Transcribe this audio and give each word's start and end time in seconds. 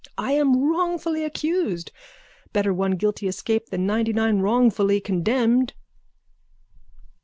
I 0.17 0.31
am 0.31 0.57
wrongfully 0.67 1.23
accused. 1.23 1.91
Better 2.53 2.73
one 2.73 2.93
guilty 2.93 3.27
escape 3.27 3.69
than 3.69 3.85
ninetynine 3.85 4.41
wrongfully 4.41 4.99
condemned. 4.99 5.75